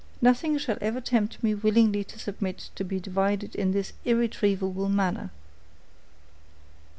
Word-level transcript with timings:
Nothing 0.19 0.57
shall 0.57 0.79
ever 0.81 0.99
tempt 0.99 1.43
me 1.43 1.53
willingly 1.53 2.03
to 2.05 2.17
submit 2.17 2.71
to 2.73 2.83
be 2.83 2.99
divided 2.99 3.53
in 3.53 3.71
this 3.71 3.93
irretrievable 4.03 4.89
manner." 4.89 5.29